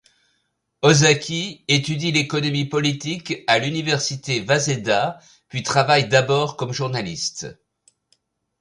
Ozaki 0.81 1.63
étudie 1.67 2.11
l'économie 2.11 2.65
politique 2.65 3.43
à 3.45 3.59
l'université 3.59 4.41
Waseda 4.43 5.19
puis 5.47 5.61
travaille 5.61 6.07
d'abord 6.09 6.57
comme 6.57 6.73
journaliste. 6.73 7.55